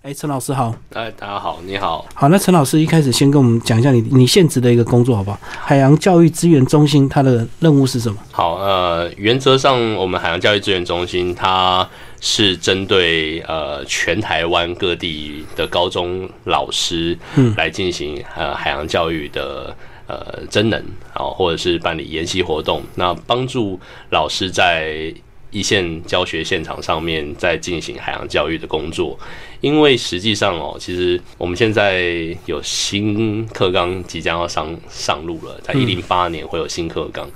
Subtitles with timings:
[0.00, 0.72] 哎，陈老师好。
[0.94, 2.06] 哎，大家好，你好。
[2.14, 5.38] 好，那陈老师一开始先跟我们讲一下你你现职的一个工作好不好？
[5.42, 8.16] 海洋教育资源中心它的任务是什么？
[8.30, 11.86] 好，呃，原则上我们海洋教育资源中心它
[12.20, 17.18] 是针对呃全台湾各地的高中老师
[17.56, 19.76] 来进行呃海洋教育的
[20.06, 20.80] 呃真能
[21.12, 23.80] 啊，或者是办理研习活动，那帮助
[24.10, 25.12] 老师在。
[25.50, 29.18] 一线教学现场上面在进行海洋教育的工作，
[29.60, 37.28] 因为实际上哦，其实我们现在有新课纲即将要上上路了，在一零八年会有新课纲。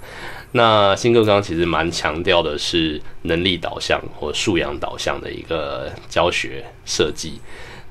[0.52, 7.40] 那新课纲其实蛮强调的是能力导向或素养导向的一个教学设计。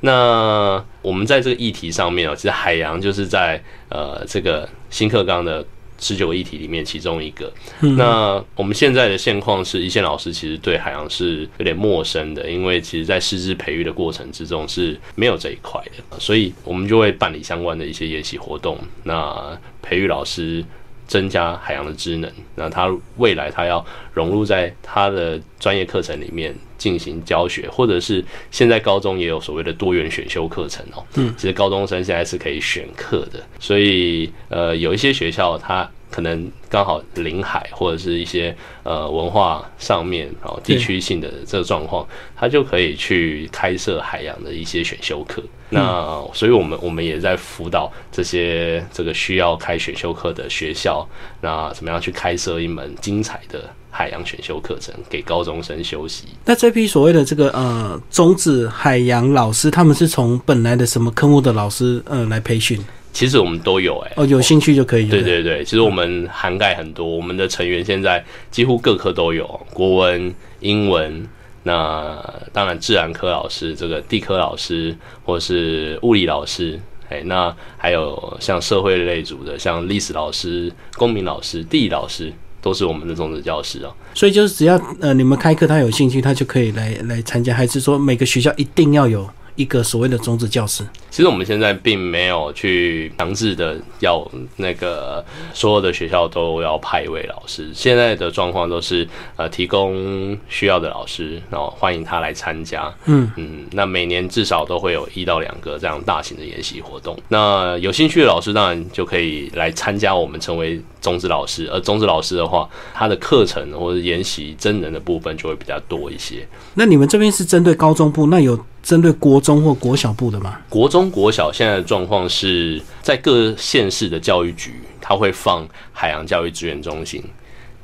[0.02, 5.66] 那我们在这个议题上面哦，其实海洋就是在呃这个新课纲的。
[6.02, 7.50] 十九个议题里面，其中一个。
[7.96, 20.66] 那我们现在的现况是，一线老师其实对海洋是有点陌生的，因为其实在师资培育的过程之中是没有这一块的，所以我们就会办理相关的一些研习活动，那培育老师。
[21.12, 31.04] 增加海洋的职能，那他未来他要融入在他的专业课程里面进行教学，或者是现在高中也有所谓的多元选修课程哦。
[31.16, 45.42] 嗯，其实高中生现在是可以选课的，所以呃，有一些学校它可能刚好临海或者是一些呃文化上面哦地区性的这个状况，他就可以去开设海洋的一些选修课。
[45.74, 51.08] 那所以，我们我们也在辅导这些这个需要开选修课的学校，
[51.40, 56.26] 那怎么样去开设一门精彩的海洋选修课程给高中生修习？
[56.44, 62.78] 那这批所谓的这个呃种子海洋老师，他们是从本来的什么科目的老师呃来培训？
[63.14, 65.08] 其实我们都有哎，哦，有兴趣就可以。
[65.08, 71.28] 对对对，其实我们涵盖很多，我们的成员现在几乎各科都有，国文、英文。
[71.64, 72.18] 那
[72.52, 83.94] 当然，自然科老师、这个地科老师，或是物理老师，哎，那还有像社会类组的，像历史老师、公民老师、地理老师，都是我们的种子教师啊。
[84.16, 89.30] 所以就是只要呃你们开课，他有兴趣，他就可以来来参加，还是说每个学校一定要有？
[89.56, 94.26] 一个所谓的种子教师，其实我们现在并没有去强制的要
[94.56, 95.24] 那个
[95.54, 97.70] 所有的学校都要派一位老师。
[97.74, 102.92] 现在的状况都是呃提供需要的老师，然后欢迎他来参加。
[103.06, 107.18] 嗯嗯，那每年至少都会有一到两个这样大型的研习活动。
[107.28, 111.70] 那有兴趣的老师当然就可以来参加，我们成为种子老师。
[111.72, 116.48] 而种子老师的话，他的课程或者研习真人的部分就会比较多一些。
[116.76, 118.58] 那你们这边是针对高中部，那有？
[118.84, 120.58] 针对国中或国小部的吗？
[120.70, 127.24] 国中、国小现在的状况是在各县市的教育局，它会放海洋教育资源中心。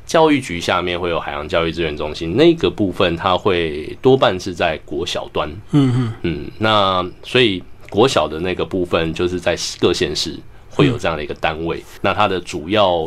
[0.05, 5.49] 教育局下面会有海洋教育资源中心，那个部分它会多半是在国小端。
[5.71, 6.51] 嗯嗯嗯。
[6.57, 11.83] 那所以国小的那个部分，就是在各县市会有这样的一个单位。
[12.01, 13.05] 那它的主要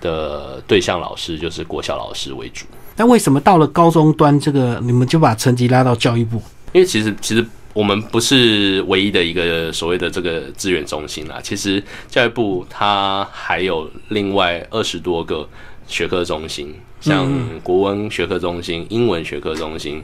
[0.00, 2.66] 的对象老师就是国小老师为主。
[2.96, 6.40] 那为什么到了高中端，这个你们就把成绩拉到教育部？
[6.72, 7.44] 因为其实其实
[7.74, 15.48] 我们不是唯一的一个所谓的这个资源中心啦，其实教育部它还有另外二十多个
[15.86, 17.30] 学科中心，像
[17.62, 20.02] 国文学科中心、英文学科中心，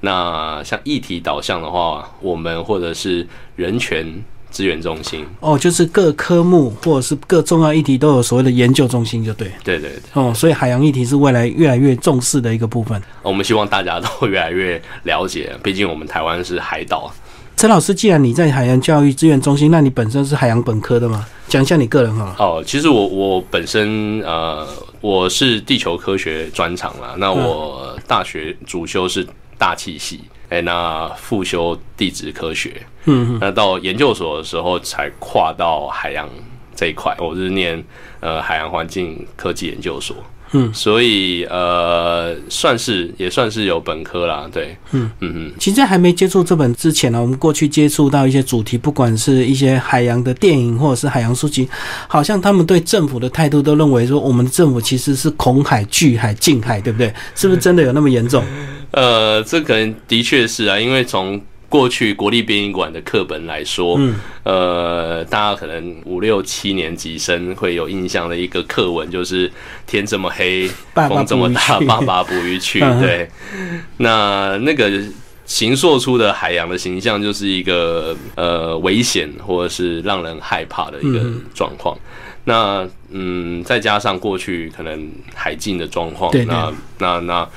[0.00, 4.22] 那像议题导向的话，我们或者是人权。
[4.52, 9.50] 资源中心哦，就是各科目或者是各重要议题都有所谓的研究中心，就对。
[9.64, 10.00] 对对对。
[10.12, 13.02] 哦，所以海洋议题是未来越来越重视的一个部分。
[13.22, 17.10] 我们希望大家都越来越了解，毕竟我们台湾是海岛。
[17.56, 21.26] 陈老师，既然你在海洋教育资源中心，那你本身是海洋本科的吗？
[21.48, 22.34] 讲一下你个人哈。
[22.38, 24.66] 哦，其实我我本身呃，
[25.00, 27.14] 我是地球科学专长啦。
[27.18, 29.26] 那我大学主修是
[29.58, 30.20] 大气系。
[30.52, 36.28] 哎，那复修地质科学，嗯，那到研究所的时候才跨到海洋
[36.76, 37.16] 这一块。
[37.18, 37.82] 我是念
[38.20, 40.14] 呃海洋环境科技研究所。
[40.54, 45.52] 嗯，所以呃，算是也算是有本科啦，对，嗯嗯嗯。
[45.58, 51.66] 其实还没接触这本之前呢，我们过去接触到一些主题，不管是一些海洋的电影或者是海洋书籍，
[52.06, 57.10] 好像他们对政府的态度都认为说，我们的政府其实是恐海、拒海、禁海，对不对？
[57.34, 58.44] 是不是真的有那么严重？
[58.92, 69.50] 呃，这可能的确是啊，因为从过去国立殡仪馆的课本来说，嗯，呃，大家可能五六七年级生会有印象的一个课文，就是
[69.86, 72.80] 天这么黑，风这么大，爸爸捕鱼去。
[73.00, 73.26] 对，
[73.96, 74.90] 那那个
[75.46, 81.24] 形塑出的海洋的形象，就是一个呃危险或者是让人害怕的一个
[81.54, 81.96] 状况。
[82.44, 87.48] 那嗯，再加上过去可能海禁的状况，那那那那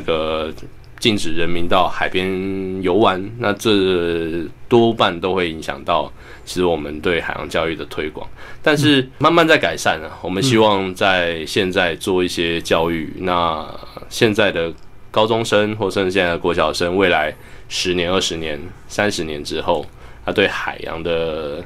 [0.00, 0.52] 个。
[1.00, 6.10] 禁止人民到海边游玩，那这多半都会影响到
[6.46, 8.26] 其实我们对海洋教育的推广。
[8.62, 13.12] 但是慢慢在改善啊，我们希望在现在做一些教育。
[13.18, 13.68] 那
[14.08, 14.72] 现在的
[15.10, 17.34] 高中生或甚至现在的国小生，未来
[17.68, 18.58] 十年、二十年、
[18.88, 19.84] 三十年之后，
[20.24, 21.62] 他对海洋的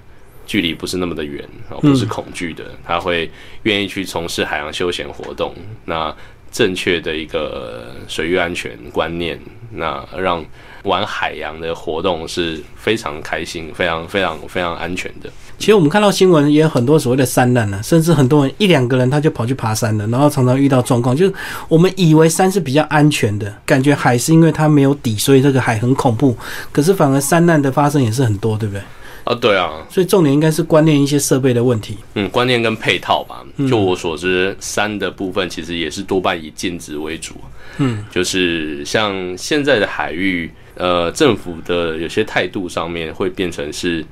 [0.47, 1.49] 距离不是那么的远，
[1.81, 3.31] 不是恐惧的，他会
[3.63, 5.55] 愿意去从事海洋休闲活动。
[5.85, 6.13] 那
[6.51, 9.39] 正确的一个水域安全观念，
[9.73, 10.45] 那让
[10.85, 15.31] 玩海洋的活动是非常开心、非常非常非常安全的。
[15.59, 21.35] 其实我们看到新闻也有很多所谓的山难呢，甚至很多人一两个人他就跑去爬山了，然后常常遇到状况，就是
[21.69, 26.37] 我们以为山是比较安全的，感觉海是因为它没有底，所以这个海很恐怖，
[26.71, 28.83] 可是反而山难的发生也是很多，对不对？
[29.29, 31.99] 啊，对啊，所以重点应该是观念一些设备的问题。
[32.15, 33.45] 嗯，观念跟配套吧。
[33.69, 37.35] 就我所知，山的部分其实也是多半以禁止为主。
[37.77, 44.03] 嗯，就是像现在的海域，呃，政府的有些态度上面会变成是，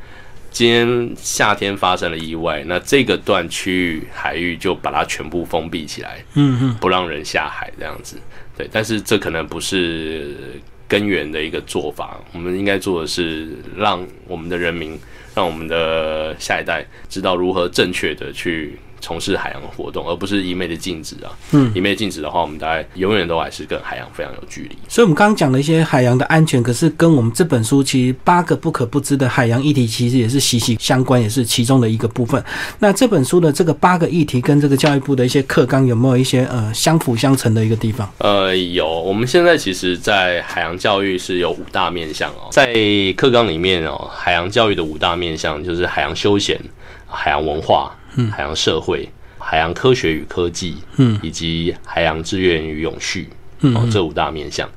[0.51, 8.19] 今天夏天发生了意外，那这个段区域海域就把它全部封闭起来，嗯嗯，不让人下海这样子。
[8.55, 10.61] 对，但是这可能不是。
[10.89, 14.99] 根源的一个做法，我们应该做的是让我们的人民，
[15.35, 18.79] 让我们的下一代知道如何正确的去。
[19.07, 21.31] 从事海洋的活动，而不是一昧的禁止啊。
[21.53, 24.77] 嗯，一昧禁止的话，我们大概永远都还是跟海洋非常有距离。
[24.89, 32.43] 所以，我们刚刚讲的一些海洋的安全，可是跟我们这本书其实八个不可不知的海洋议题，其实也是息息相关，也是其中的一个部分。
[32.81, 38.13] 那这本书的这个八个议题，跟这个教育部的一些课纲有没有一些呃相辅相成的一个地方？
[38.19, 38.89] 呃，有。
[38.89, 42.75] 我们现在其实，在海洋教育是有五大面向哦，在
[43.17, 46.61] 课纲里面哦，海洋教育的五大面向就是海洋休闲、
[47.07, 47.95] 海洋文化。
[48.31, 49.09] 海洋社会、
[49.39, 53.29] 海洋科学与科技，嗯，以及海洋资源与永续，
[53.61, 54.69] 哦，这五大面向。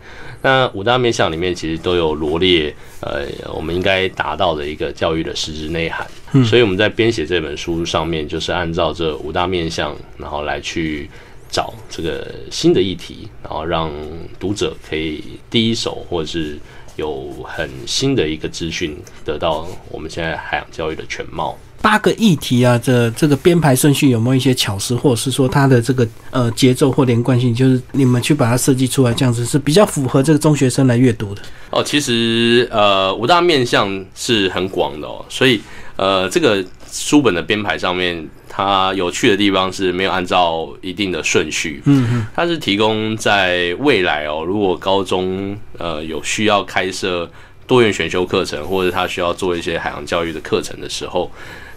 [0.41, 6.07] 那五大面向里面，其实都有罗列，呃，我们应该达到的一个教育的实质内涵。
[6.31, 11.09] 嗯，所以我们在编写这本书上面，就是按照这五大面向，然后来去
[11.51, 13.91] 找这个新的议题，然后让
[14.39, 16.57] 读者可以第一手或者是
[16.95, 18.95] 有很新的一个资讯，
[19.25, 21.57] 得到我们现在海洋教育的全貌。
[21.81, 31.41] 八个议题啊，这这个编排顺序有没有一些巧思，或者是说它的这个呃节奏或连贯性，就是你们去把它设计出来，这样子是比较符合这个中学生来阅读的。
[31.69, 35.61] 哦，其实呃五大面向是很广的哦，所以
[35.95, 47.29] 呃这个书本的编排上面，它有趣的地方是没有按照一定的顺序，嗯嗯，它是提供在未来哦，如果高中呃有需要开设
[47.65, 51.31] 多元选修课程，或者他需要做一些海洋教育的课程的时候。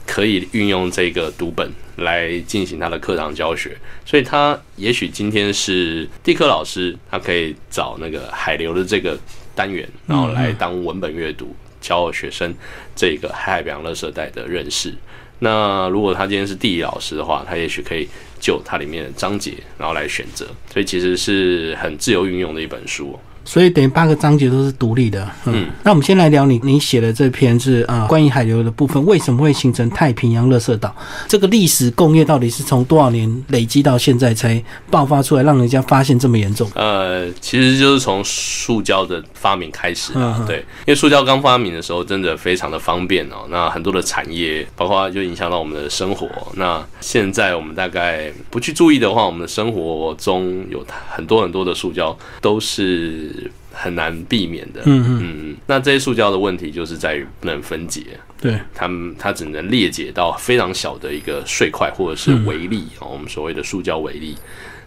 [0.06, 9.18] 可以运用这个读本来进行他的课堂教学，所以他也许今天是地科老师，他可以找那个海流的这个
[9.54, 12.54] 单元，然后来当文本阅读，教学生
[12.94, 14.94] 这个海洋垃圾袋的认识。
[15.38, 18.08] 那如果他今天是地理老师的话，他也许可以
[18.38, 20.46] 就它里面的章节，然后来选择。
[20.72, 23.18] 所以其实是很自由运用的一本书。
[23.44, 25.28] 所以等于八个章节都是独立的。
[25.46, 30.94] 嗯，那我们先来聊你你写的这篇是啊，关于海流的部分，为什么会形成太平洋垃圾岛？
[31.26, 36.70] 这个历史工业到底是从多少年累积到现在才爆发出来，让人家发现这么严重？
[36.74, 40.44] 呃，其实就是从塑胶的发明开始的。
[40.46, 43.46] 对，因为塑胶刚发明的时候，真的非常的方便哦。
[43.50, 46.28] 那很多的产业，包括就影响到我们的生活。
[46.54, 53.31] 那现在我们大概不去注意的话，我们的生活中有很多很多的塑胶都是。
[53.72, 58.02] 很难避免的，嗯嗯，那这些塑胶的问题就是在于不能分解，
[58.40, 64.36] 对，它们它只能裂解到非常小的一个碎块或者是微粒啊，我们所谓的塑胶微粒，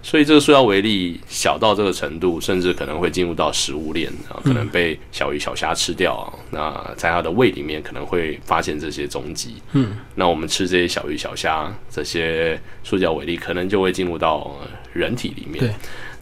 [0.06, 14.56] 所以这个塑胶微粒小到这个程度，甚至可能会进入到食物链啊，可能被小鱼小虾吃掉啊，那在它的胃里面可能会发现这些踪迹，嗯，那我们吃这些小鱼小虾，这些塑胶微粒可能就会进入到
[14.94, 15.74] 人体里面，对。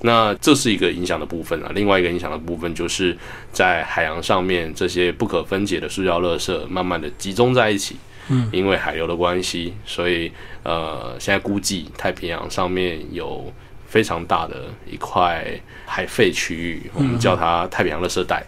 [0.05, 3.17] 那这是一个影响的部分啊，另外一个影响的部分就是
[3.51, 7.97] 在海洋上面这些不可分解的塑胶垃圾慢慢的集中在一起，
[8.29, 10.31] 嗯，因为海流的关系，所以
[10.63, 13.51] 呃，现在估计太平洋上面有
[13.93, 14.55] 非常大的
[14.91, 15.45] 一块
[15.85, 18.43] 海废区域，我们叫它太平洋垃圾带，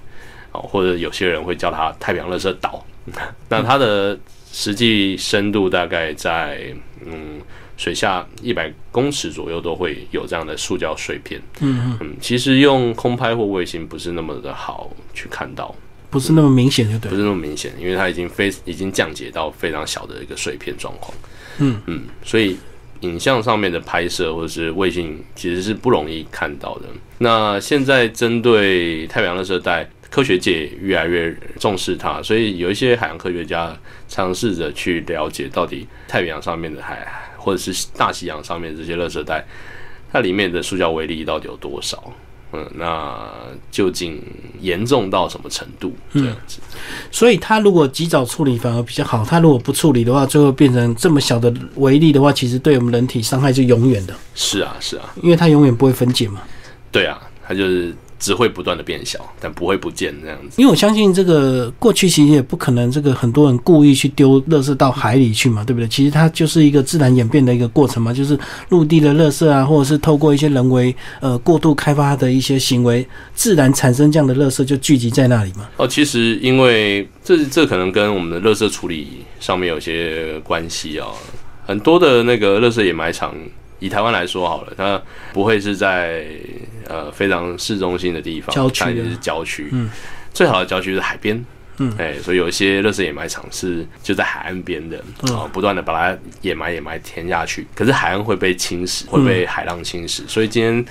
[0.51, 2.83] 哦，或者有些人会叫它太平洋垃圾岛，
[3.47, 4.17] 那它的
[4.51, 6.73] 实际深度大概在
[7.05, 7.39] 嗯。
[7.77, 11.41] 水下一百公尺左右都会有这样的塑胶碎片。
[11.59, 15.75] 嗯嗯，其实用空拍或卫星不是那么的好去看到，
[16.09, 21.13] 不是那么明显，就对，不是那么明显，因为它已经非已经降解到非常小的一个碎片状况。
[21.57, 22.55] 嗯嗯，所以
[23.01, 26.85] 影像上面的拍摄或者是卫星其实是不容易看到的。
[27.17, 39.45] 那现在针对太平洋热射带，科学界越来越重视它，所以有一些海洋科学家尝试着去了解到底太平洋上面的海或者是大西洋上面这些热射带，
[40.11, 42.11] 它里面的塑胶微粒到底有多少？
[42.55, 43.27] 嗯，那
[43.69, 44.21] 究竟
[44.61, 45.93] 严重到什么程度？
[46.13, 46.59] 这样子，
[47.11, 49.25] 所以他如果及早处理反而比较好。
[49.25, 54.15] 他如果不处理的话，最后变成这么小的微粒的话，其实对我们人体伤害是永远的。
[54.33, 56.41] 是啊，是啊，因为它永远不会分解嘛。
[56.91, 57.93] 对啊，它就是。
[58.17, 60.61] 只会不断的变小，但不会不见这样子。
[60.61, 65.87] 因为我相信这个过去其实也不可能，这个很多人故意去丢垃圾到海里去嘛，对不对？
[65.87, 68.37] 其实它就是一个自然演变的一个过程嘛，就是
[68.69, 75.67] 陆地的垃圾啊，或者是透过一些人为呃过度开发的一些行为，自然产生这样的垃圾就聚集在那里嘛。
[75.77, 81.07] 哦，其实因为这这可能跟我们的垃圾处理上面有些关系啊，
[81.65, 83.35] 很多的那个垃圾掩埋场。
[83.79, 85.01] 以台湾来说好了，它
[85.33, 86.25] 不会是在
[86.87, 89.69] 呃非常市中心的地方，它也是郊区。
[89.71, 89.89] 嗯，
[90.33, 91.43] 最好的郊区是海边。
[91.77, 94.97] 嗯，哎，所以有一些热色掩埋场是就在海岸边的
[95.33, 97.67] 啊，不断的把它掩埋、掩埋填下去。
[97.75, 100.85] 可是海岸会被侵蚀，会被海浪侵蚀，所以今天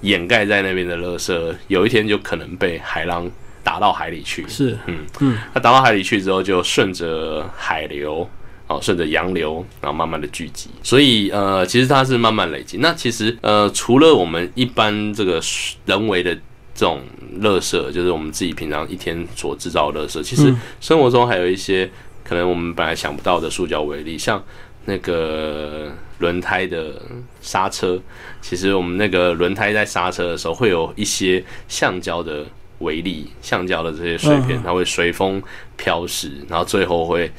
[0.00, 3.30] 掩盖在那边的热色，有一天就可能被海浪
[3.62, 4.44] 打到海里去。
[4.48, 8.28] 是，嗯嗯，它打到海里去之后，就顺着海流。
[8.66, 12.78] 哦，顺着洋流，然后慢慢的聚集，所以呃，其实它是慢慢累积。
[12.78, 15.38] 那其实呃，除了我们一般这个
[15.84, 16.34] 人为的
[16.74, 17.02] 这种
[17.42, 21.90] 垃圾，就是我们自己平常一天所制造的垃圾，其实生活中还有一些
[22.24, 24.42] 可能我们本来想不到的塑胶微粒，像
[24.86, 26.94] 那个轮胎的
[27.42, 28.00] 刹车，
[28.40, 32.46] 其实我们那个轮胎在刹车的时候会有一些橡胶的
[32.78, 35.42] 微粒，橡胶的这些碎片，它会随风
[35.76, 37.30] 飘逝，然后最后会。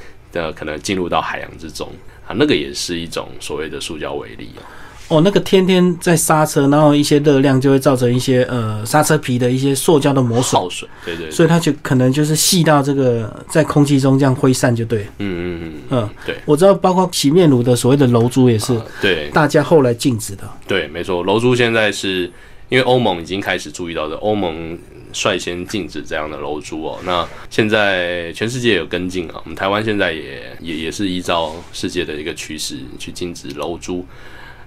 [0.44, 1.90] 的可能进入到海洋之中
[2.28, 4.50] 啊，那个也是一种所谓的塑胶微粒
[5.08, 5.22] 哦。
[5.22, 11.32] 那个天天在刹车，然后一些热量就会造成一些呃刹车皮的一些塑胶的磨损，水，对对。
[11.32, 15.08] 所以它就可能就是细到这个在空气中这样挥散就对。
[15.20, 16.36] 嗯嗯嗯嗯，对。
[16.46, 20.44] 我知道，包括洗面乳的所谓的楼珠也是，对，大家后来禁止的。
[20.68, 22.30] 对，没错，楼珠现在是
[22.70, 24.78] 因为欧盟已经开始注意到的，欧盟。
[25.16, 34.06] 率先禁止这样的楼珠哦，那现在全世界有跟进啊，我们台湾现在也也也是依照世界的一个趋势去禁止楼珠，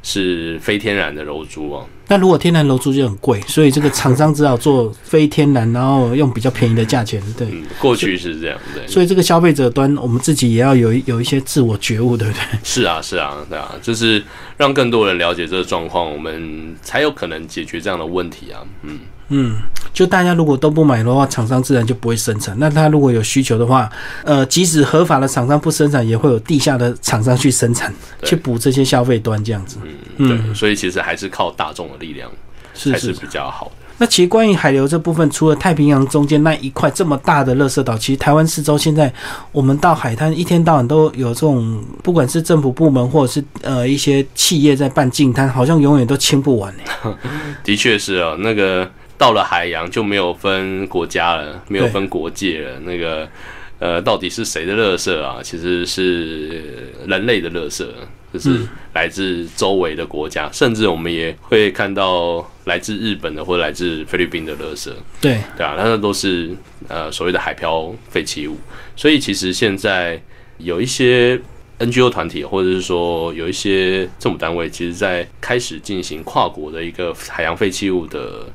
[0.02, 1.86] 是非天然的楼珠哦。
[2.10, 7.22] 那如果天然楼珠就很贵，所以这个厂商只好做非天然，然后用比较便宜的价钱。
[7.36, 7.46] 对，
[7.78, 8.86] 过去是这样对。
[8.86, 12.42] 所以这个消费者端，我们自己也要有有一些自我觉悟，对不对？
[12.64, 14.24] 是啊，是啊，对啊，就是
[14.56, 18.64] 让更多人了解这个状况，我们才有可能解决这样的问题啊。
[18.84, 19.00] 嗯。
[19.30, 19.56] 嗯，
[19.92, 22.56] 就大家如果都不买的话，厂商自然就不会生产。
[22.58, 23.90] 那他如果有需求的话，
[24.24, 27.92] 呃，即使合法的厂商不生产，也会有地下的厂商去生产，
[28.22, 29.76] 去补这些消费端这样子。
[30.16, 32.30] 嗯，对，所以其实还是靠大众的力量
[32.72, 33.72] 才是比较好的。
[34.00, 39.12] 那其实关于海流这部分，除了太平洋中间那一块这么大的垃圾岛，其实台湾四周现在
[39.52, 47.14] 我们到海滩一天到晚都有这种，不管是政府部门或者是呃一些企业在办净滩，好像永远都清不完呢。
[47.64, 48.88] 的确是啊，那个。
[49.18, 52.78] 到了海洋就没有分国家了，没有分国界了。
[52.80, 53.28] 那个，
[53.80, 55.40] 呃，到底是谁的垃圾啊？
[55.42, 57.84] 其实是人类的垃圾，
[58.32, 58.60] 就是
[58.94, 64.88] 来自周围的国家，甚至我们也会看到来自日本的或者来自菲律宾的垃圾。
[65.20, 66.54] 对，对啊，那都是
[66.86, 68.56] 呃所谓的海漂废弃物。
[68.94, 70.22] 所以其实现在
[70.58, 71.36] 有一些
[71.80, 78.46] NGO 团体，或者是说有一些政府单位，其实在开始进行跨国的一个海洋废弃物的。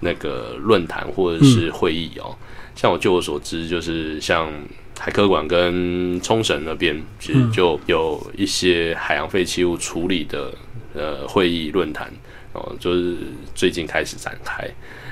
[0.00, 2.36] 那个论坛或者是会议哦，
[2.74, 4.50] 像我据我所知，就是像
[4.98, 10.52] 海科馆跟冲绳那边，其实就有一些海洋废弃物处理的
[10.94, 12.12] 呃会议论坛
[12.52, 13.16] 哦，就是
[13.54, 14.68] 最近开始展开。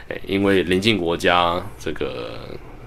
[0.09, 2.39] 诶，因为邻近国家这个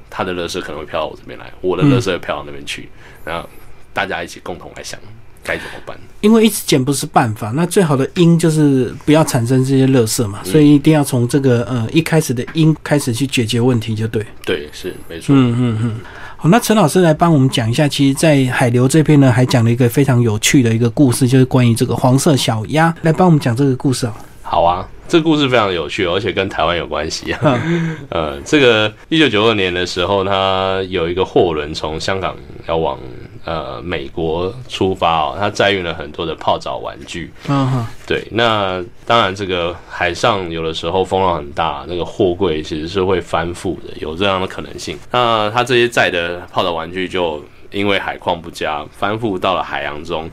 [0.10, 2.88] 他的垃圾可能会飘到我这边来，我的垃圾飘到那边去，
[3.25, 3.50] 然后
[3.98, 5.00] 大家一起共同来想。
[5.44, 5.98] 该怎么办？
[6.20, 14.25] 因为一直减不是办法，那最好的因就是不要产生这些垃圾嘛，所以一定要从这个呃一开始的因开始去解决问题，就对。
[14.46, 15.34] 对，是没错。
[15.34, 16.00] 嗯嗯嗯。
[16.36, 24.13] 好，那陈老师来帮我们讲一下，其实，在海流这边呢，还讲了一个非常有趣的一个故事，就是关于这个黄色小鸭，来帮我们讲这个故事啊。
[24.44, 27.63] 好啊，这个故事非常有趣，而且跟台湾有关系啊。
[28.12, 32.36] 呃，这个一九九二年的时候，他有一个货轮从香港
[32.68, 33.00] 要往。
[33.48, 37.32] 呃，美国出发哦，它载运了很多的泡澡玩具。
[37.48, 45.00] 嗯哼，对，那当然，这个海上有的时候风浪很大，那个货柜其实是会翻覆的，有这样的可能性。
[45.12, 50.30] 那它这些载的泡澡玩具就因为海况不佳，翻覆到了海洋中，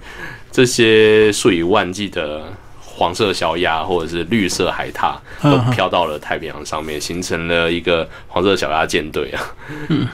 [0.50, 2.42] 这些数以万计的。
[2.96, 9.42] 黄色小鸭或者是绿色海獭都飘到了太平洋上面，形成了一个黄色小鸭舰队啊。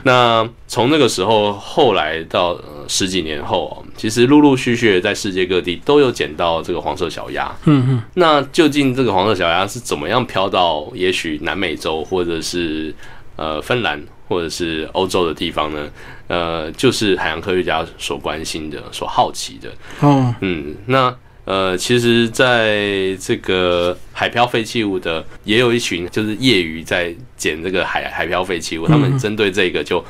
[0.02, 2.58] 那从那个时候，后来到
[2.88, 7.54] 十几年后，其实陆陆续续在世界各地都有捡到这个黄色小鸭。
[7.66, 8.02] 嗯嗯。
[8.14, 12.94] 那究竟这个黄色小鸭是怎么样飘到也许南美洲或者是
[13.36, 15.86] 呃芬兰或者是欧洲的地方呢？
[16.28, 19.68] 呃，就是海洋科学家所关心的、所好奇的。
[20.00, 21.14] 哦，嗯，那。
[21.44, 30.04] 呃，其实，在这个海漂废弃物的，也有一群就是业余在捡这个海海漂废弃物，他们针对这个就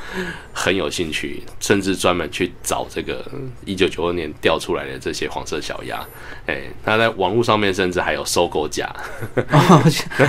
[0.51, 3.25] 很有兴趣，甚至专门去找这个
[3.63, 6.05] 一九九二年掉出来的这些黄色小鸭。
[6.45, 8.93] 哎，他在网络上面甚至还有收购价。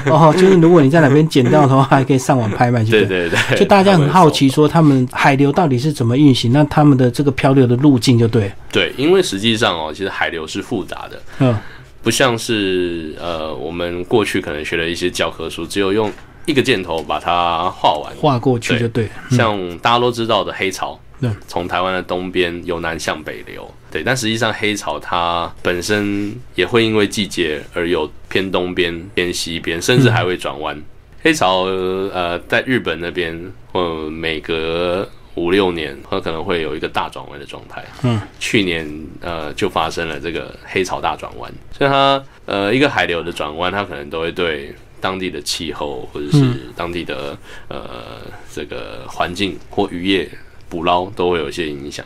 [0.06, 2.84] 哦，就是如果你在哪边捡到的话，还可以上网拍卖。
[2.84, 6.52] 对对对， 就大家很好奇说，他们海流到底是怎么运行？
[6.52, 8.48] 那他们的这个漂流的路径就对。
[8.70, 11.22] 对，因为实际上哦，其实海流是复杂的。
[11.40, 11.58] 嗯。
[12.02, 16.12] 不像是呃，我们过去可能学的一些教科书，只有用
[16.46, 19.08] 一个箭头把它画完，画过去就对。
[19.30, 20.98] 像大家都知道的黑潮，
[21.46, 24.02] 从台湾的东边由南向北流，对。
[24.02, 30.82] 但实际上黑潮它本身也会因为季节而有偏东边、偏西边，甚至还会转弯。
[31.22, 37.84] 黑潮呃，在日本那边，呃，每隔五六年，它可能会有一个大转弯的状态。
[38.02, 38.86] 嗯，去年
[39.20, 46.44] 呃就发生了这个黑潮大转弯，所以它呃一个海流的转弯，它可能都会对当地的气候或者是
[46.76, 47.36] 当地的
[47.68, 48.20] 呃
[48.52, 50.28] 这个环境或渔业
[50.68, 52.04] 捕捞都会有一些影响。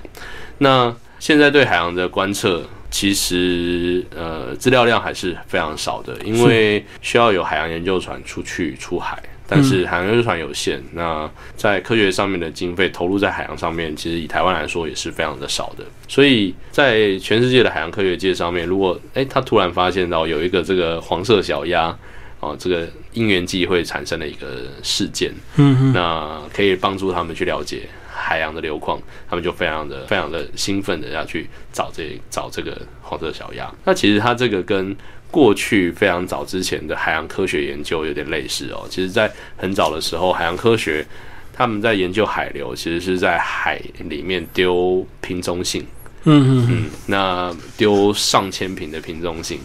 [0.59, 9.21] 那现在对海洋的观测，其实呃资料量还是非常少的，因为需要有海洋研究船出去出海。
[9.49, 15.85] 但是海洋研究船有限，那在科学上面的经费投入在海洋上面，其实以台湾来说也是非常的少的。
[16.09, 21.97] 所以在全世界的海洋科学界上面，如果诶他突然发现到有一个这个黄色小鸭，
[22.41, 33.73] 哦，这个因缘际会产生的一个事件，嗯那可以帮助他们去了解海洋的流况，他们就非常的非常的兴奋的要去找这找这个黄色小鸭。
[33.85, 34.97] 那其实它这个跟
[35.31, 38.87] 过去非常早之前的海洋科学研究有点类似哦。
[38.89, 41.07] 其实，在很早的时候，海洋科学
[41.53, 45.85] 他们在研究海流，其实是在海里面丢瓶中性。
[46.25, 46.91] 嗯嗯嗯。
[47.07, 49.61] 那丢上千瓶的瓶中性，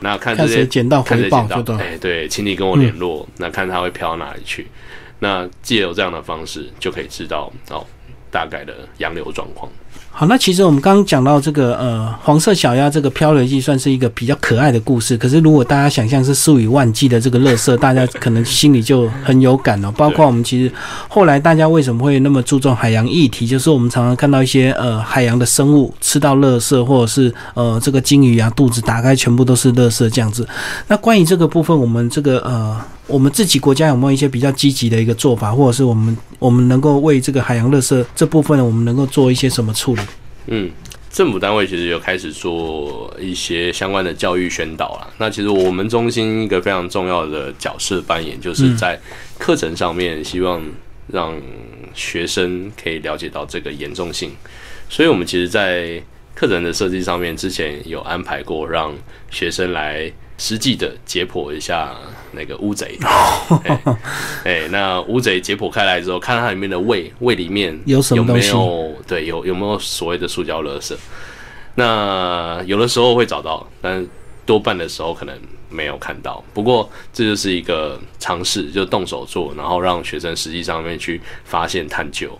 [0.00, 1.46] 那看这些捡到回报，
[1.78, 4.66] 哎，对，请你跟我联络，那看它会飘哪里去。
[5.20, 7.86] 那借由这样的方式，就可以知道哦
[8.30, 9.70] 大概的洋流状况。
[10.16, 15.16] 好，那其实我们刚刚讲到这个呃黄色小鸭这个漂流记算是一个比较可爱的故事。
[15.16, 19.90] 可是如果大家想象是数以万计的这个垃圾，大家可能心里就很有感了。
[19.98, 20.72] 包括我们其实
[21.08, 30.48] 后来大家为什么会那么注重海洋议题，就是我们常常看到一些呃海洋的生物吃到垃圾，或者是呃这个鲸鱼啊肚子打开全部都是垃圾这样子。
[30.86, 32.80] 那关于这个部分，我们这个呃。
[33.06, 40.02] 我们自己国家有没有一些比较积极的一个做法，或者是我们我们能够为这个海洋垃圾这部分，我们能够做一些什么处理？
[40.46, 40.70] 嗯，
[41.10, 45.08] 政府单位其实有开始做一些相关的教育宣导了。
[45.18, 48.98] 那其实我们中心一个非常重要的角色扮演，就是在
[49.38, 50.62] 课程上面，希望
[51.08, 51.34] 让
[51.94, 54.30] 学生可以了解到这个严重性。
[54.88, 56.02] 所以，我们其实，在
[56.34, 58.94] 课程的设计上面，之前有安排过让
[59.30, 60.12] 学生来。
[60.36, 61.94] 实际的解剖一下
[62.32, 62.98] 那个乌贼，
[64.42, 68.92] 哎，那乌贼解剖开来之后，看它里面的胃，胃里面有什么没有？
[69.06, 70.96] 对，有有没有所谓的塑胶垃圾？
[71.76, 74.04] 那有的时候会找到，但
[74.44, 75.38] 多半的时候可能
[75.70, 76.42] 没有看到。
[76.52, 82.36] 不过这就是一个尝试，就动手做，然后让学生实际上面去发现探究。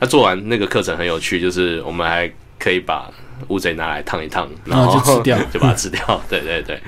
[0.00, 2.28] 那做完那个课程很有趣，就是我们还
[2.58, 3.08] 可以把。
[3.48, 6.00] 乌贼拿来烫一烫，然后就吃掉， 就把它吃掉。
[6.28, 6.80] 对对对，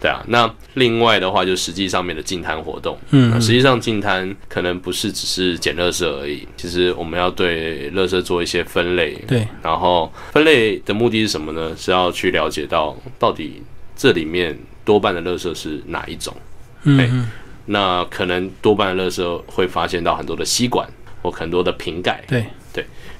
[0.00, 0.22] 对啊。
[0.28, 2.98] 那另外的话，就实际上面的净滩活动。
[3.10, 9.14] 嗯，实际上净滩可能不是只是捡垃圾而已，其实我们要对垃圾做一些分类。
[9.26, 11.74] 对，然后分类的目的是什么呢？
[11.76, 13.62] 是要去了解到到底
[13.94, 16.34] 这里面多半的垃圾是哪一种。
[16.84, 17.28] 嗯，
[17.66, 20.88] 那可能多半的垃圾会发现到很多的吸管
[21.22, 22.24] 或很多的瓶盖。
[22.26, 22.44] 对。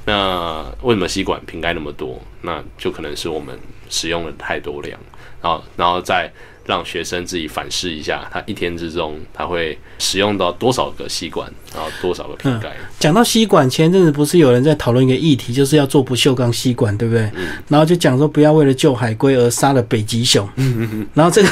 [0.05, 2.21] 那为什么吸管瓶盖那么多？
[2.41, 4.99] 那就可能是我们使用了太多量。
[5.41, 6.31] 然后然后再
[6.65, 12.77] 让学生自己反思一下，他一天之中他会使用到多少个吸管，然后多少个瓶盖。
[12.99, 17.31] 讲到吸管，前阵子不是有人在讨论一个议题，就是要做不锈钢吸管，对不对？
[17.69, 20.49] 然后就讲说不要为了救海龟而杀了北极熊。
[21.15, 21.49] 然后这个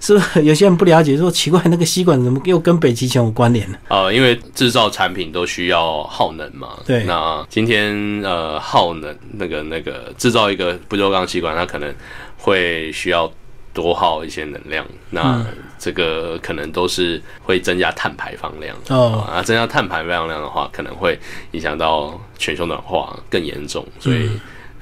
[0.00, 3.78] 是不是有些人不了解，说奇怪，那个吸管怎么又跟北极熊有关联呢？
[3.88, 6.78] 呃，因为制造产品都需要耗能嘛。
[6.86, 7.04] 对。
[7.04, 11.92] 那今天呃耗能那个那个制造一个不锈钢吸管，它可能
[12.36, 13.30] 会需要。
[13.74, 15.44] 多耗一些能量，那
[15.78, 19.26] 这个可能都是会增加碳排放量哦。
[19.26, 21.18] 啊，增加碳排放量的话，可能会
[21.52, 24.28] 影响到全球暖化更严重，所以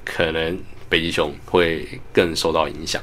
[0.04, 3.00] 可能北极熊会更受到影响。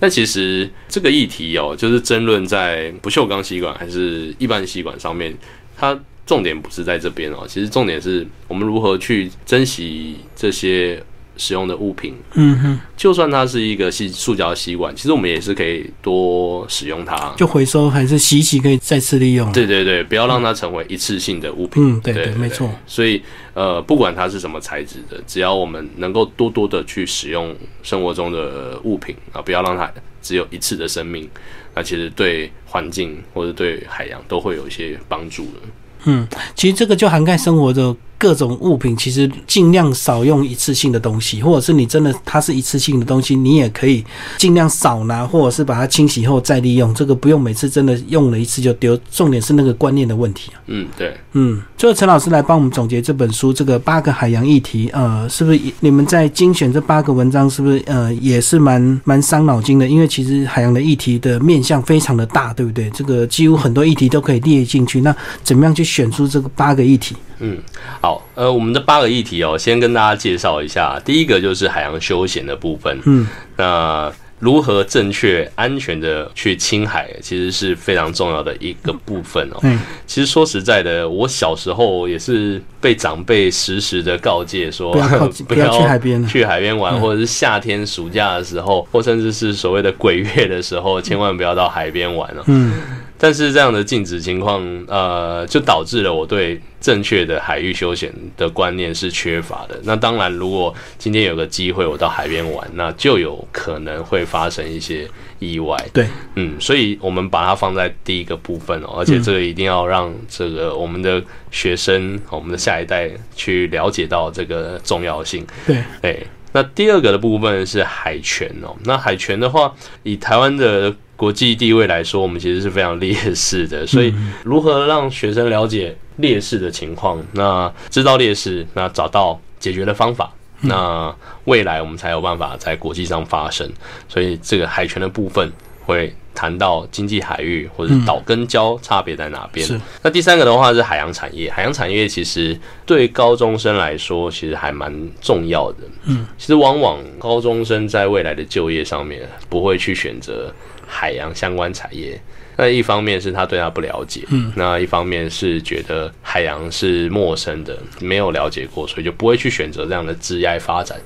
[0.00, 5.36] 但其实这个议题哦，就是争论在不锈钢吸管还是一般吸管上面，
[5.76, 7.44] 它重点不是在这边哦。
[7.46, 11.02] 其实重点是我们如何去珍惜这些。
[11.38, 19.50] 使用的物品，嗯哼，就算它是一个吸塑胶吸管，其实我们也是可以多使用它，就回收还是洗洗可以再次利用。
[19.52, 21.82] 对对对，不要让它成为一次性的物品。
[21.82, 22.68] 嗯，对对，没错。
[22.86, 23.22] 所以
[23.54, 31.30] 呃，不管它是什么材质的，只要我们能够多多的去使用生活中的物品啊，不要让它只有一次的生命，
[31.74, 35.60] 那其实对环境或者对海洋都会有一些帮助的。
[36.04, 37.94] 嗯，其实这个就涵盖生活的。
[38.18, 44.04] 各种物品其实尽量少用一次性的东西，或者是你真的它是一次性的东西，你也可以
[44.36, 46.92] 尽量少拿，或者是把它清洗后再利用。
[46.92, 48.98] 这个不用每次真的用了一次就丢。
[49.10, 50.58] 重点是那个观念的问题啊。
[50.66, 59.86] 嗯，对，嗯，最后陈老师来帮我们总结这本书这个八个海洋议题，呃，是不是你们在精选这八个文章，是不是呃也是蛮蛮伤脑筋的？
[59.86, 62.90] 因为其实海洋的议题的面向非常的大，对不对？
[62.90, 65.00] 这个几乎很多议题都可以列进去。
[65.02, 67.14] 那怎么样去选出这个八个议题？
[67.40, 67.58] 嗯，
[68.00, 71.00] 好，呃，我们的八个议题哦，先跟大家介绍一下。
[71.04, 79.58] 第一个就是海洋休闲的部分，嗯，那如何正确、安全的去青海，其实是非常重要的一个部分哦。
[79.62, 84.92] 嗯，其实说实在的，我小时候也是被长辈时时的告诫说，
[85.48, 92.42] 不要去海边，去海边玩，或者是夏天暑假的时候，或甚至是所谓的鬼月的时候，千万不要到海边玩哦。
[92.46, 92.72] 嗯。
[93.18, 99.78] 但是这样的禁止情况，呃，就导致了我对正确的海域休闲的观念是缺乏的。
[99.82, 105.08] 那当然，如果今天有个机会我到海边玩，那就有可能会发生一些
[105.40, 105.76] 意外。
[105.92, 115.44] 对，嗯，所以我们把它放在第一个部分哦，而且这个一定要让这个我们的学生、我们的下一代去了解到这个重要性。
[115.66, 116.16] 对，哎，
[116.52, 118.76] 那第二个的部分是海权哦。
[118.84, 120.94] 那海权的话，以台湾的。
[121.18, 131.12] 国际地位来说，我们其实是非常劣势的，所以如何让学生了解劣势的情况，那知道劣势，那找到解决的方法，那
[131.46, 133.68] 未来我们才有办法在国际上发生。
[134.08, 135.52] 所以这个海权的部分
[135.84, 139.68] 会谈到经济海域或者岛跟礁差别在哪边。
[140.00, 145.78] 那第三个的话是海洋产业，海洋产业其实对高中生来说其实还蛮重要的。
[146.04, 150.54] 嗯，其实往往高中生在未来的就业上面不会去选择。
[150.88, 152.18] 海洋相关产业，
[152.56, 160.98] 那一方面是他对他不了解，嗯，那一方面是觉得海洋是陌生的，没有了解过，所以就不会去选择这样的职业发展。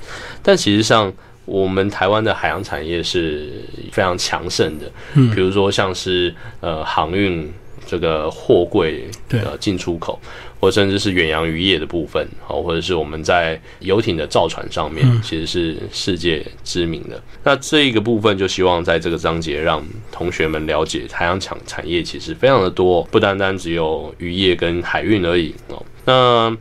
[0.43, 1.13] 但其实上，
[1.45, 3.51] 我们台湾的海洋产业是
[3.91, 7.53] 非常强盛的，嗯，比如说像是呃航运
[7.87, 10.19] 这个货柜的进出口。
[10.61, 17.21] 或甚至是远洋渔业的部分，好，或者是我们在游艇的造船上面，其实是世界知名的。
[17.43, 25.85] 那这一个部分，就希望在这个章节让同学们了解海洋产产业其实非常的多，不单单只有渔业跟海运而已哦。
[26.05, 26.57] 那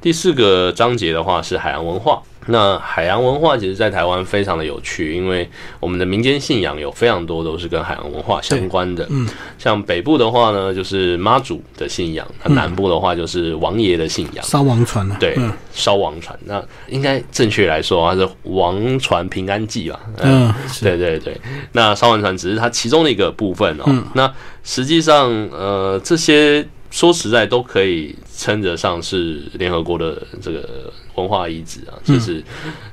[0.00, 2.22] 第四个章节的话是海洋文化。
[2.50, 9.06] 那海洋文化其实，在台湾非常的有趣，因为我们的民间信仰有非常多都是跟海洋文化相关的。
[9.10, 15.36] 嗯，像北部的话呢，就是妈祖的信仰；那南部的话，就是王爷的信仰，烧王船对，
[15.72, 16.38] 烧王船。
[16.44, 20.00] 那应该正确来说它，是王船平安祭吧？
[20.18, 21.40] 嗯，对对对。
[21.72, 23.84] 那烧王船只是它其中的一个部分哦。
[23.86, 24.32] 嗯，那
[24.62, 26.66] 实际上，呃，这些。
[26.92, 32.42] 说实在，都可以称得上是联合国的这个文化遗址啊，就是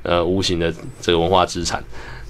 [0.02, 1.82] 呃无形的这个文化资产。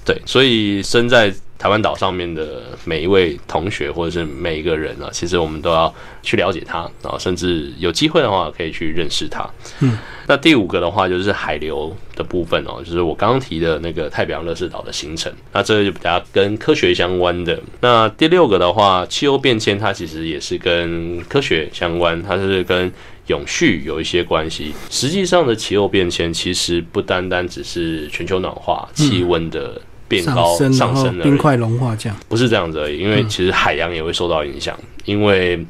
[0.05, 9.47] 对，所以身在台湾岛上面的每一位同学或者是每一个人啊，其实我们都要去了解他啊，甚至有机会的话可以去认识他。
[9.81, 17.59] 嗯，那第五个的话就是海流的部分哦，就是我刚刚提的那个太平洋热势岛的形成，那这个就比较跟科学相关的。
[17.81, 22.91] 那第六个的话，气候变迁它其实也是跟科学相关，它是跟
[23.29, 24.73] 永续有一些关系。
[24.89, 29.81] 实际上的气候变迁其实不单单只是全球暖化、气温的。
[30.09, 32.97] 变高上上升了，冰块融化这样，不是这样子而已。
[32.97, 35.63] 因为其实海洋也会受到影响，因为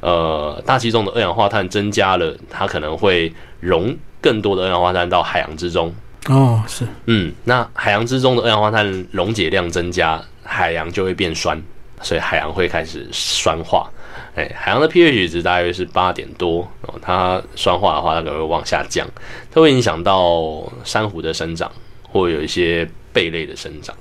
[0.00, 5.90] 呃大气中的二氧化碳增加了，它可能会溶更多的二氧化碳到海洋之中。
[6.28, 11.58] 哦，是，嗯，那海洋之中的二氧化碳溶解量增加，海洋就会变酸，
[12.02, 13.90] 所以海洋会开始酸化。
[14.34, 19.06] 哎，海洋的 pH 值大约是八点多哦，它酸化的话，它可能会往下降，
[19.50, 21.70] 它会影响到珊瑚的生长，
[22.02, 23.96] 或有一些贝类的生长，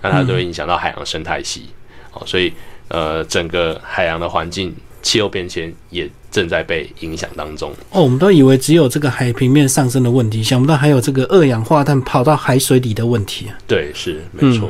[0.00, 1.70] 那它都会影响到海洋生态系。
[2.12, 2.52] 哦，所以
[2.88, 7.72] 呃，整个海洋的环境气候变迁也正在被影响当中。
[7.90, 13.56] 哦，我们都以为只有这个海平面上升的问题，想不到还有这个二氧化碳跑到海水里的问题啊。
[13.66, 14.68] 对，是没错。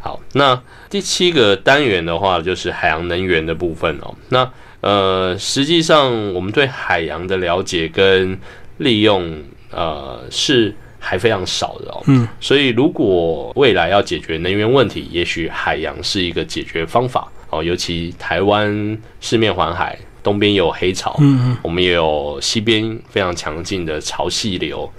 [0.00, 4.14] 好，那第七个单元的话，就是海洋能源的部分哦。
[4.30, 8.38] 那呃，实际上我们对海洋的了解跟
[8.78, 12.02] 利用，呃，是还非常少的哦。
[12.06, 17.62] 嗯，所以如果未来要解决能源问题，也许海洋是一个解决方法哦。
[17.62, 24.90] 尤其台湾四面环海，东边有黑潮，嗯嗯，我们也有西边非常强劲的潮汐流。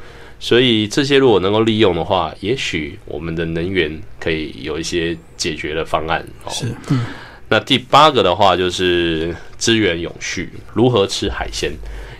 [0.42, 6.26] 所以这些如果能够利用的话，也许我们的能源可以有一些解决的方案。
[6.44, 6.50] 哦。
[6.52, 7.06] 是，嗯。
[7.48, 11.72] 那第八个的话就是资源永续，如何吃海鲜？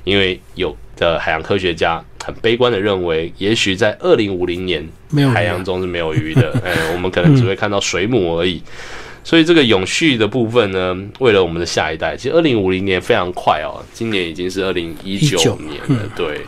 [0.04, 4.88] 因为有的海洋科学家很悲观的认为，也许在二零五零年，
[5.34, 6.52] 海洋中是没有鱼的。
[6.64, 8.62] 哎，我们可能只会看到水母而已。
[9.24, 16.42] 所以这个永续的部分呢，为了我们的下一代，其实二零五零年非常快哦，今年已经是二零一九年了，对。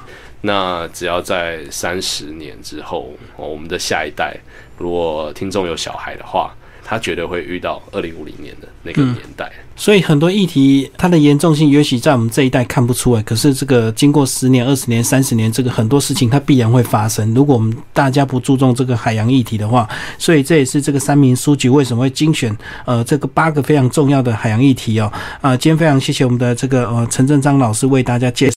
[0.45, 4.35] 那只要在三十年之后，我们的下一代，
[4.77, 6.53] 如果听众有小孩的话，
[6.83, 9.49] 他绝对会遇到二零五零年的那个年代。
[9.75, 17.33] 所以很多议题它的严重性，也许在我们这一代看不出来，可是这个经过十年、二十年、三十年，这个很多事情它必然会发生。
[17.33, 25.11] 如果我们大家不注重这个海洋议题的话，所以这也是这个三民书局为什么会精选呃这个八个非常重要的海洋议题哦。
[25.41, 28.51] 啊，今天非常谢谢我们的这个呃陈正章老师为大家介。